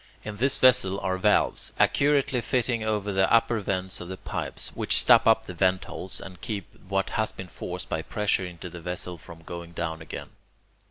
In 0.25 0.37
this 0.37 0.57
vessel 0.57 0.99
are 1.01 1.19
valves, 1.19 1.73
accurately 1.77 2.41
fitting 2.41 2.81
over 2.83 3.11
the 3.13 3.31
upper 3.31 3.59
vents 3.59 4.01
of 4.01 4.07
the 4.09 4.17
pipes, 4.17 4.69
which 4.69 4.99
stop 4.99 5.27
up 5.27 5.45
the 5.45 5.53
ventholes, 5.53 6.19
and 6.19 6.41
keep 6.41 6.65
what 6.89 7.11
has 7.11 7.31
been 7.31 7.47
forced 7.47 7.87
by 7.87 8.01
pressure 8.01 8.47
into 8.47 8.67
the 8.67 8.81
vessel 8.81 9.15
from 9.15 9.43
going 9.43 9.73
down 9.73 10.01
again. 10.01 10.29